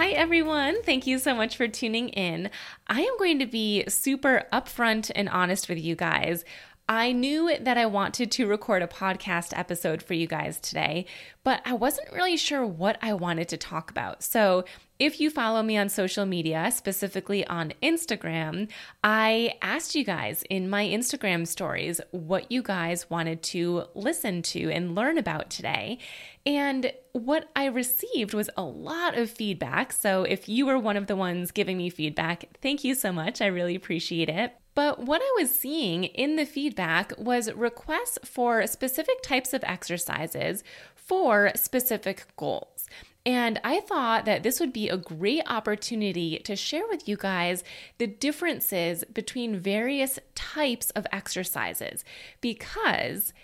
[0.00, 0.82] Hi, everyone.
[0.82, 2.48] Thank you so much for tuning in.
[2.86, 6.42] I am going to be super upfront and honest with you guys.
[6.88, 11.04] I knew that I wanted to record a podcast episode for you guys today,
[11.44, 14.22] but I wasn't really sure what I wanted to talk about.
[14.22, 14.64] So,
[15.00, 18.68] if you follow me on social media, specifically on Instagram,
[19.02, 24.70] I asked you guys in my Instagram stories what you guys wanted to listen to
[24.70, 25.98] and learn about today.
[26.44, 29.92] And what I received was a lot of feedback.
[29.92, 33.40] So if you were one of the ones giving me feedback, thank you so much.
[33.40, 34.52] I really appreciate it.
[34.74, 40.62] But what I was seeing in the feedback was requests for specific types of exercises
[40.94, 42.86] for specific goals.
[43.26, 47.62] And I thought that this would be a great opportunity to share with you guys
[47.98, 52.04] the differences between various types of exercises.
[52.40, 53.34] Because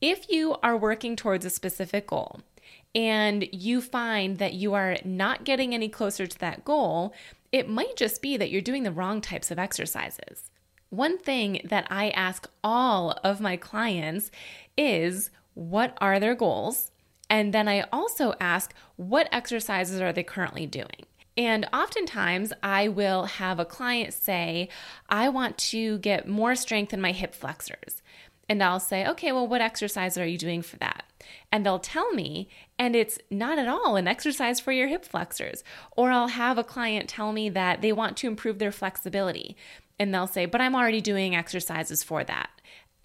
[0.00, 2.40] if you are working towards a specific goal
[2.94, 7.12] and you find that you are not getting any closer to that goal,
[7.52, 10.50] it might just be that you're doing the wrong types of exercises.
[10.88, 14.30] One thing that I ask all of my clients
[14.78, 16.90] is what are their goals?
[17.28, 21.06] And then I also ask, what exercises are they currently doing?
[21.36, 24.68] And oftentimes, I will have a client say,
[25.08, 28.02] I want to get more strength in my hip flexors.
[28.48, 31.04] And I'll say, okay, well, what exercise are you doing for that?
[31.50, 32.48] And they'll tell me,
[32.78, 35.64] and it's not at all an exercise for your hip flexors.
[35.96, 39.56] Or I'll have a client tell me that they want to improve their flexibility.
[39.98, 42.50] And they'll say, but I'm already doing exercises for that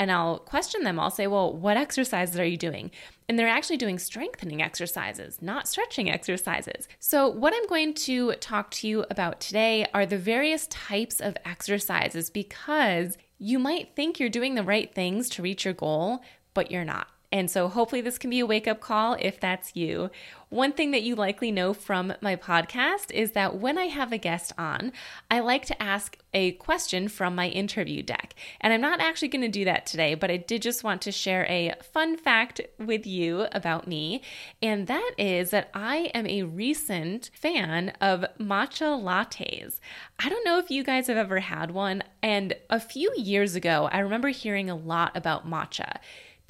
[0.01, 0.99] and I'll question them.
[0.99, 2.89] I'll say, Well, what exercises are you doing?
[3.29, 6.87] And they're actually doing strengthening exercises, not stretching exercises.
[6.97, 11.37] So, what I'm going to talk to you about today are the various types of
[11.45, 16.21] exercises because you might think you're doing the right things to reach your goal,
[16.55, 17.07] but you're not.
[17.31, 20.09] And so, hopefully, this can be a wake up call if that's you.
[20.49, 24.17] One thing that you likely know from my podcast is that when I have a
[24.17, 24.91] guest on,
[25.29, 28.35] I like to ask a question from my interview deck.
[28.59, 31.11] And I'm not actually going to do that today, but I did just want to
[31.13, 34.23] share a fun fact with you about me.
[34.61, 39.79] And that is that I am a recent fan of matcha lattes.
[40.19, 42.03] I don't know if you guys have ever had one.
[42.21, 45.97] And a few years ago, I remember hearing a lot about matcha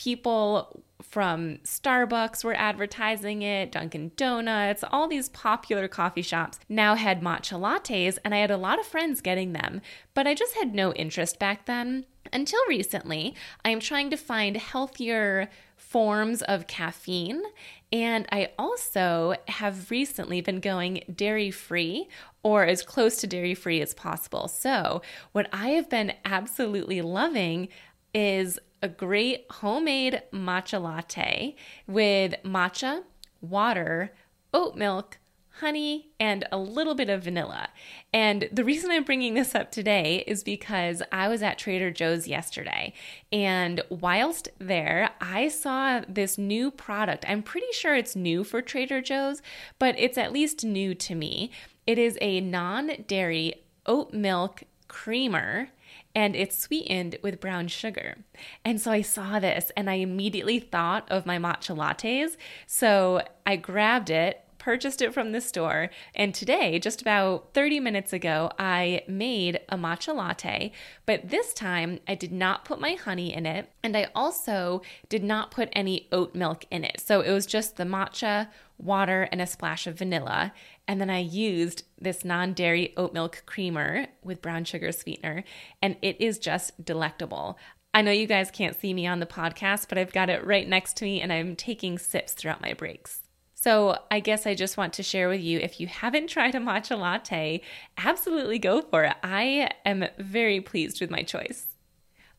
[0.02, 7.22] people from Starbucks were advertising it, Dunkin' Donuts, all these popular coffee shops now had
[7.22, 9.80] matcha lattes, and I had a lot of friends getting them,
[10.16, 12.08] but I just had no interest back then.
[12.34, 17.44] Until recently, I am trying to find healthier forms of caffeine.
[17.92, 22.08] And I also have recently been going dairy free
[22.42, 24.48] or as close to dairy free as possible.
[24.48, 25.02] So,
[25.34, 27.68] what I have been absolutely loving
[28.14, 31.56] is a great homemade matcha latte
[31.88, 33.04] with matcha,
[33.42, 34.14] water,
[34.54, 35.18] oat milk,
[35.60, 37.70] honey, and a little bit of vanilla.
[38.14, 42.28] And the reason I'm bringing this up today is because I was at Trader Joe's
[42.28, 42.94] yesterday.
[43.32, 47.26] And whilst there, I saw this new product.
[47.28, 49.42] I'm pretty sure it's new for Trader Joe's,
[49.78, 51.52] but it's at least new to me.
[51.86, 55.70] It is a non dairy oat milk creamer
[56.14, 58.18] and it's sweetened with brown sugar.
[58.66, 62.38] And so I saw this and I immediately thought of my matcha lattes.
[62.68, 68.14] So I grabbed it, purchased it from the store, and today, just about 30 minutes
[68.14, 70.72] ago, I made a matcha latte.
[71.08, 75.24] But this time, I did not put my honey in it, and I also did
[75.24, 77.02] not put any oat milk in it.
[77.04, 80.54] So it was just the matcha, water, and a splash of vanilla.
[80.88, 85.44] And then I used this non dairy oat milk creamer with brown sugar sweetener,
[85.82, 87.58] and it is just delectable.
[87.96, 90.70] I know you guys can't see me on the podcast, but I've got it right
[90.70, 93.21] next to me and I'm taking sips throughout my breaks.
[93.62, 96.58] So, I guess I just want to share with you if you haven't tried a
[96.58, 97.62] matcha latte,
[97.96, 99.16] absolutely go for it.
[99.22, 101.68] I am very pleased with my choice.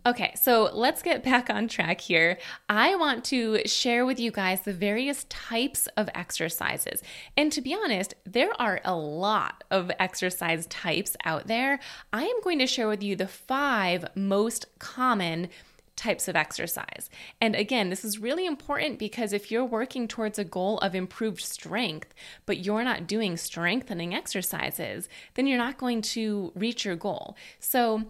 [0.04, 2.38] Okay, so let's get back on track here.
[2.68, 7.04] I want to share with you guys the various types of exercises.
[7.36, 11.78] And to be honest, there are a lot of exercise types out there.
[12.12, 15.50] I am going to share with you the five most common
[15.96, 17.10] types of exercise.
[17.40, 21.40] And again, this is really important because if you're working towards a goal of improved
[21.40, 22.14] strength,
[22.46, 27.36] but you're not doing strengthening exercises, then you're not going to reach your goal.
[27.60, 28.04] So,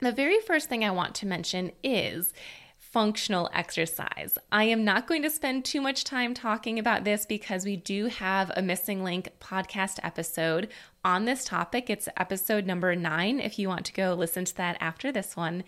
[0.00, 2.34] the very first thing I want to mention is
[2.92, 4.36] functional exercise.
[4.50, 8.06] I am not going to spend too much time talking about this because we do
[8.06, 10.68] have a MSing Link podcast episode
[11.04, 11.88] on this topic.
[11.88, 15.64] It's episode number nine if you want to go listen to that after this one.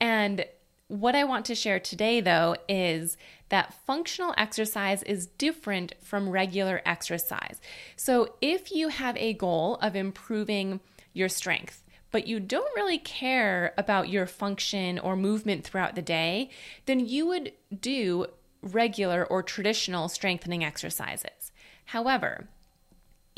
[0.00, 0.44] And
[0.88, 3.16] what I want to share today, though, is
[3.50, 7.60] that functional exercise is different from regular exercise.
[7.96, 10.80] So if you have a goal of improving
[11.12, 16.50] your strength, but you don't really care about your function or movement throughout the day,
[16.86, 18.26] then you would do
[18.62, 21.52] regular or traditional strengthening exercises.
[21.86, 22.48] However,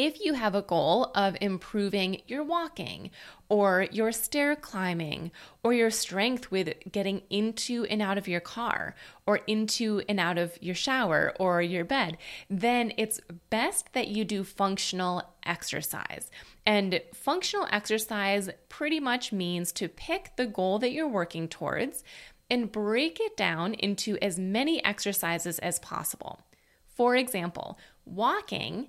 [0.00, 3.10] if you have a goal of improving your walking
[3.50, 5.30] or your stair climbing
[5.62, 8.94] or your strength with getting into and out of your car
[9.26, 12.16] or into and out of your shower or your bed,
[12.48, 13.20] then it's
[13.50, 16.30] best that you do functional exercise.
[16.64, 22.02] And functional exercise pretty much means to pick the goal that you're working towards
[22.48, 26.40] and break it down into as many exercises as possible.
[26.86, 28.88] For example, walking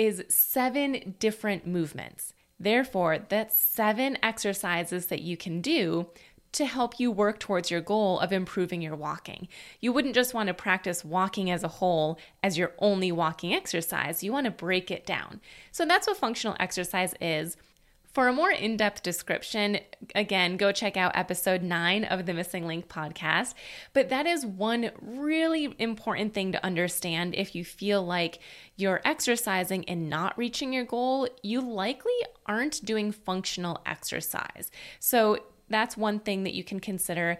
[0.00, 2.32] is seven different movements.
[2.58, 6.06] Therefore, that's seven exercises that you can do
[6.52, 9.46] to help you work towards your goal of improving your walking.
[9.78, 14.24] You wouldn't just want to practice walking as a whole as your only walking exercise.
[14.24, 15.42] You want to break it down.
[15.70, 17.58] So that's what functional exercise is.
[18.12, 19.78] For a more in depth description,
[20.16, 23.54] again, go check out episode nine of the MSing Link podcast.
[23.92, 28.40] But that is one really important thing to understand if you feel like
[28.74, 32.12] you're exercising and not reaching your goal, you likely
[32.46, 34.72] aren't doing functional exercise.
[34.98, 37.38] So that's one thing that you can consider.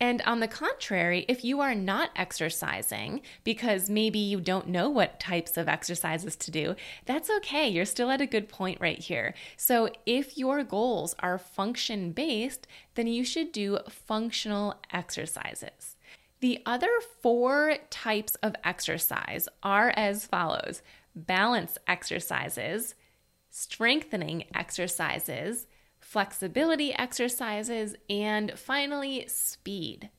[0.00, 5.20] And on the contrary, if you are not exercising because maybe you don't know what
[5.20, 6.74] types of exercises to do,
[7.04, 7.68] that's okay.
[7.68, 9.34] You're still at a good point right here.
[9.58, 15.96] So, if your goals are function based, then you should do functional exercises.
[16.40, 20.80] The other four types of exercise are as follows
[21.14, 22.94] balance exercises,
[23.50, 25.66] strengthening exercises,
[26.10, 30.10] flexibility exercises, and finally, speed.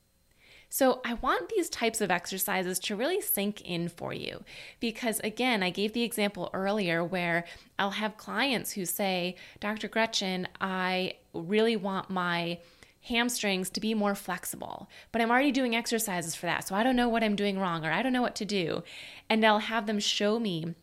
[0.70, 4.42] So, I want these types of exercises to really sink in for you
[4.80, 7.44] because, again, I gave the example earlier where
[7.78, 9.86] I'll have clients who say, Dr.
[9.86, 12.58] Gretchen, I really want my
[13.02, 16.66] hamstrings to be more flexible, but I'm already doing exercises for that.
[16.66, 18.82] So, I don't know what I'm doing wrong or I don't know what to do.
[19.28, 20.74] And I'll have them show me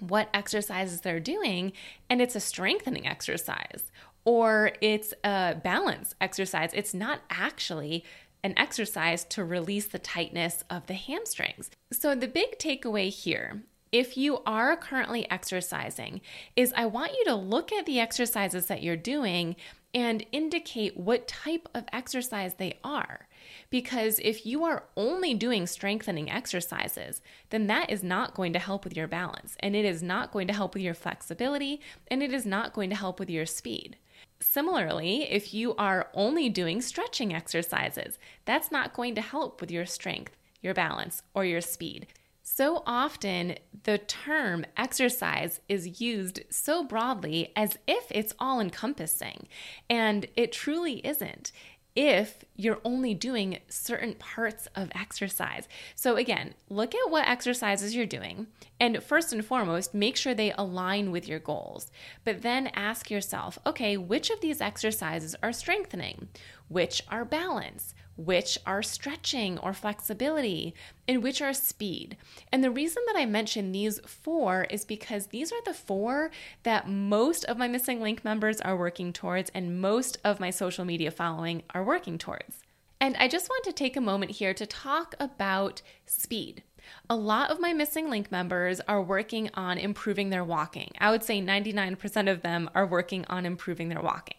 [0.00, 1.72] what exercises they're doing,
[2.08, 3.90] and it's a strengthening exercise
[4.26, 6.70] or it's a balance exercise.
[6.74, 8.04] It's not actually
[8.44, 11.70] an exercise to release the tightness of the hamstrings.
[11.90, 13.62] So, the big takeaway here
[13.92, 16.20] if you are currently exercising,
[16.54, 19.56] is I want you to look at the exercises that you're doing
[19.94, 23.28] and indicate what type of exercise they are.
[23.70, 28.84] Because if you are only doing strengthening exercises, then that is not going to help
[28.84, 32.34] with your balance, and it is not going to help with your flexibility, and it
[32.34, 33.96] is not going to help with your speed.
[34.40, 39.86] Similarly, if you are only doing stretching exercises, that's not going to help with your
[39.86, 42.06] strength, your balance, or your speed.
[42.42, 49.48] So often, the term exercise is used so broadly as if it's all encompassing,
[49.90, 51.50] and it truly isn't
[51.96, 55.66] if you're only doing certain parts of exercise.
[55.94, 58.46] So, again, look at what exercises you're doing,
[58.78, 61.90] and first and foremost, make sure they align with your goals.
[62.24, 66.28] But then ask yourself okay, which of these exercises are strengthening?
[66.68, 67.94] Which are balance?
[68.16, 70.74] Which are stretching or flexibility,
[71.06, 72.16] and which are speed.
[72.50, 76.30] And the reason that I mention these four is because these are the four
[76.62, 80.84] that most of my MSing Link members are working towards, and most of my social
[80.84, 82.62] media following are working towards.
[83.00, 86.62] And I just want to take a moment here to talk about speed.
[87.10, 90.92] A lot of my MSing Link members are working on improving their walking.
[90.98, 94.38] I would say 99% of them are working on improving their walking.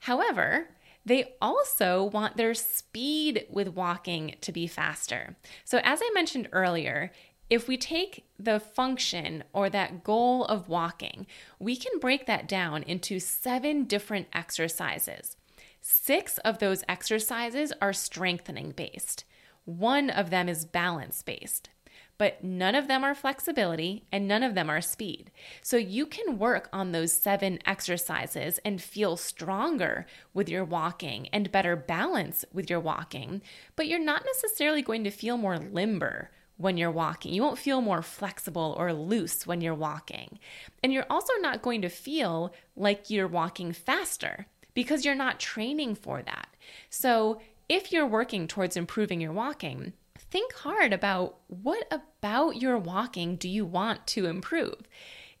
[0.00, 0.68] However,
[1.04, 5.36] they also want their speed with walking to be faster.
[5.64, 7.10] So, as I mentioned earlier,
[7.48, 11.26] if we take the function or that goal of walking,
[11.58, 15.36] we can break that down into seven different exercises.
[15.80, 19.24] Six of those exercises are strengthening based,
[19.64, 21.70] one of them is balance based
[22.20, 25.30] but none of them are flexibility and none of them are speed.
[25.62, 31.50] So you can work on those seven exercises and feel stronger with your walking and
[31.50, 33.40] better balance with your walking,
[33.74, 37.32] but you're not necessarily going to feel more limber when you're walking.
[37.32, 40.38] You won't feel more flexible or loose when you're walking.
[40.82, 45.94] And you're also not going to feel like you're walking faster because you're not training
[45.94, 46.48] for that.
[46.90, 49.92] So, if you're working towards improving your walking,
[50.30, 54.82] think hard about what about your walking do you want to improve?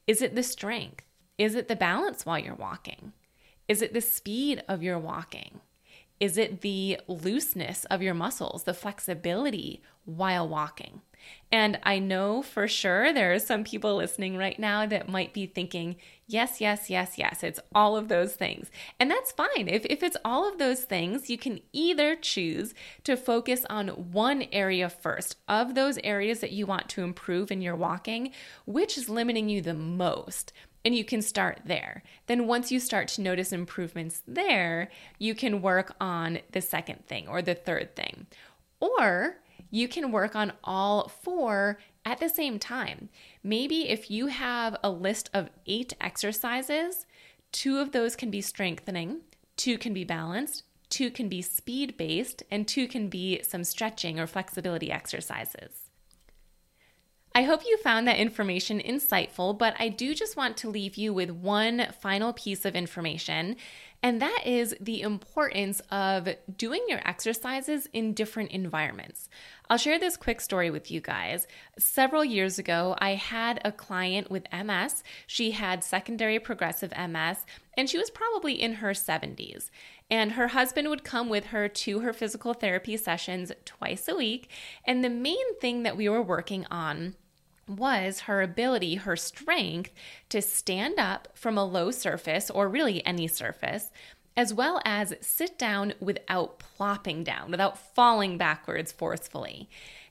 [0.06, 1.04] Is it the strength?
[1.38, 3.12] Is it the balance while you're walking?
[3.68, 5.60] Is it the speed of your walking?
[6.18, 11.00] Is it the looseness of your muscles, the flexibility while walking?
[11.52, 15.46] And I know for sure there are some people listening right now that might be
[15.46, 15.96] thinking,
[16.32, 18.70] yes, yes, yes, yes, it's all of those things.
[18.98, 19.68] And that's fine.
[19.68, 24.44] If, if it's all of those things, you can either choose to focus on one
[24.52, 28.30] area first of those areas that you want to improve in your walking,
[28.64, 30.52] which is limiting you the most
[30.84, 32.02] and you can start there.
[32.26, 37.28] Then, once you start to notice improvements there, you can work on the second thing
[37.28, 38.26] or the third thing.
[38.80, 39.36] Or
[39.70, 43.08] you can work on all four at the same time.
[43.42, 47.06] Maybe if you have a list of eight exercises,
[47.52, 49.20] two of those can be strengthening,
[49.56, 54.18] two can be balanced, two can be speed based, and two can be some stretching
[54.18, 55.90] or flexibility exercises.
[57.32, 61.14] I hope you found that information insightful, but I do just want to leave you
[61.14, 63.54] with one final piece of information,
[64.02, 69.28] and that is the importance of doing your exercises in different environments.
[69.70, 71.46] I'll share this quick story with you guys.
[71.78, 75.04] Several years ago, I had a client with MS.
[75.28, 77.46] She had secondary progressive MS,
[77.76, 79.70] and she was probably in her 70s.
[80.10, 84.50] And her husband would come with her to her physical therapy sessions twice a week.
[84.84, 87.14] And the main thing that we were working on
[87.68, 89.92] was her ability, her strength
[90.30, 93.92] to stand up from a low surface or really any surface,
[94.36, 99.68] as well as sit down without plopping down, without falling backwards forcefully.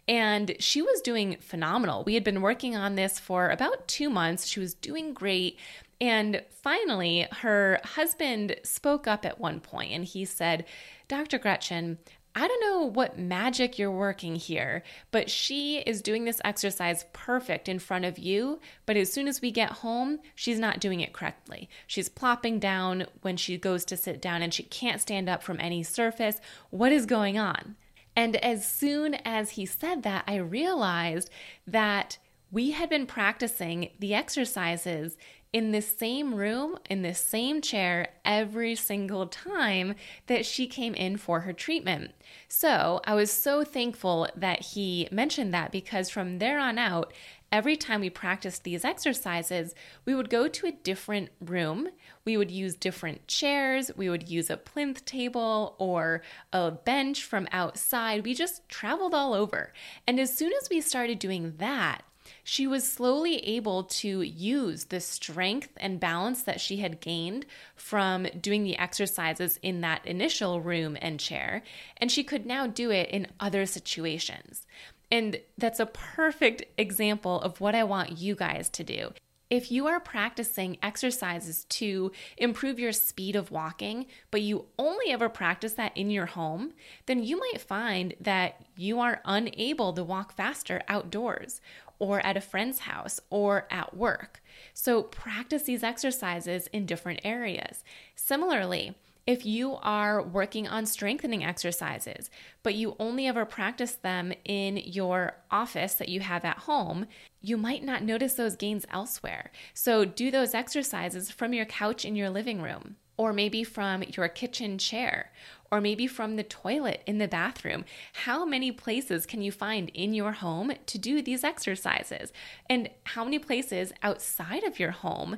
[0.07, 2.03] And she was doing phenomenal.
[2.03, 4.47] We had been working on this for about two months.
[4.47, 5.57] She was doing great.
[6.01, 10.65] And finally, her husband spoke up at one point and he said,
[11.07, 11.37] Dr.
[11.37, 11.99] Gretchen,
[12.35, 17.67] I don't know what magic you're working here, but she is doing this exercise perfect
[17.67, 18.59] in front of you.
[18.85, 21.69] But as soon as we get home, she's not doing it correctly.
[21.87, 25.59] She's plopping down when she goes to sit down and she can't stand up from
[25.59, 26.39] any surface.
[26.69, 27.75] What is going on?
[28.15, 31.29] And as soon as he said that, I realized
[31.65, 32.17] that
[32.51, 35.17] we had been practicing the exercises
[35.51, 39.95] in the same room, in the same chair, every single time
[40.27, 42.11] that she came in for her treatment.
[42.47, 47.11] So I was so thankful that he mentioned that because from there on out,
[47.51, 49.73] every time we practiced these exercises,
[50.05, 51.89] we would go to a different room.
[52.25, 53.89] We would use different chairs.
[53.97, 56.21] We would use a plinth table or
[56.53, 58.23] a bench from outside.
[58.23, 59.73] We just traveled all over.
[60.05, 62.03] And as soon as we started doing that,
[62.43, 67.45] she was slowly able to use the strength and balance that she had gained
[67.75, 71.63] from doing the exercises in that initial room and chair,
[71.97, 74.65] and she could now do it in other situations.
[75.11, 79.11] And that's a perfect example of what I want you guys to do.
[79.49, 85.27] If you are practicing exercises to improve your speed of walking, but you only ever
[85.27, 86.73] practice that in your home,
[87.07, 91.61] then you might find that you are unable to walk faster outdoors
[91.99, 94.41] or at a friend's house or at work.
[94.73, 97.83] So practice these exercises in different areas.
[98.15, 98.95] Similarly,
[99.27, 102.31] if you are working on strengthening exercises,
[102.63, 107.05] but you only ever practice them in your office that you have at home,
[107.39, 109.51] you might not notice those gains elsewhere.
[109.75, 114.29] So do those exercises from your couch in your living room, or maybe from your
[114.29, 115.29] kitchen chair,
[115.69, 117.83] or maybe from the toilet in the bathroom.
[118.13, 122.31] How many places can you find in your home to do these exercises?
[122.69, 125.37] And how many places outside of your home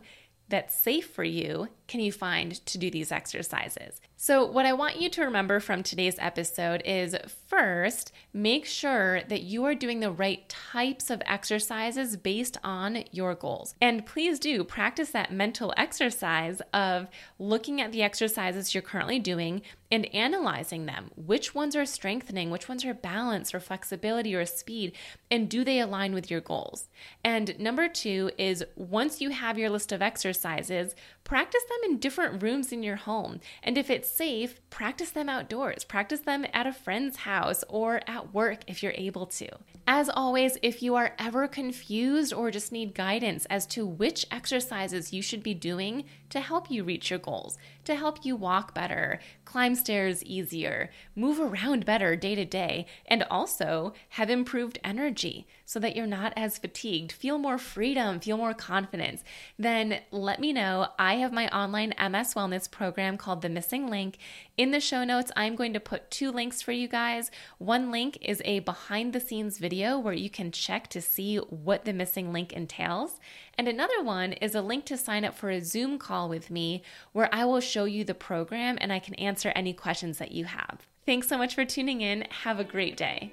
[0.51, 4.00] that's safe for you can you find to do these exercises?
[4.15, 7.17] So, what I want you to remember from today's episode is
[7.50, 13.36] first, make sure that you are doing the right types of exercises based on your
[13.36, 13.75] goals.
[13.81, 19.62] And please do practice that mental exercise of looking at the exercises you're currently doing
[19.91, 21.12] and analyzing them.
[21.17, 22.50] Which ones are strengthening?
[22.50, 24.93] Which ones are balance or flexibility or speed?
[25.29, 26.88] And do they align with your goals?
[27.22, 30.01] And number two is once you have your list of
[30.43, 33.39] exercises, practice them in different rooms in your home.
[33.63, 35.83] And if it's safe, practice them outdoors.
[35.83, 39.48] Practice them at a friend's house or at work if you're able to.
[39.88, 45.13] As always, if you are ever confused or just need guidance as to which exercises
[45.13, 49.19] you should be doing to help you reach your goals, to help you walk better,
[49.45, 55.79] climb stairs easier, move around better day to day, and also have improved energy so
[55.79, 59.23] that you're not as fatigued, feel more freedom, feel more confidence,
[59.57, 60.88] then let me know.
[61.00, 64.17] I have my online MS wellness program called The MSing Link.
[64.57, 67.31] In the show notes, I'm going to put two links for you guys.
[67.57, 71.85] One link is a behind the scenes video where you can check to see what
[71.85, 73.19] the MSing Link entails.
[73.57, 76.83] And another one is a link to sign up for a Zoom call with me
[77.13, 80.46] where I will show you the program and I can answer any questions that you
[80.46, 80.88] have.
[81.06, 82.25] Thanks so much for tuning in.
[82.44, 83.32] Have a great day.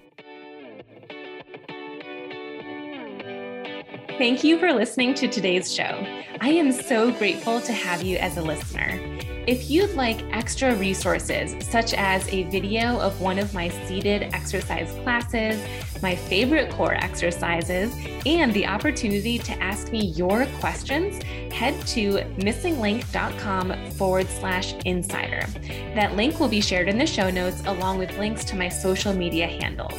[4.18, 6.04] Thank you for listening to today's show.
[6.40, 9.18] I am so grateful to have you as a listener.
[9.48, 14.92] If you'd like extra resources, such as a video of one of my seated exercise
[15.02, 15.58] classes,
[16.02, 17.90] my favorite core exercises,
[18.26, 25.46] and the opportunity to ask me your questions, head to MSingLink.com forward slash insider.
[25.94, 29.14] That link will be shared in the show notes along with links to my social
[29.14, 29.98] media handles.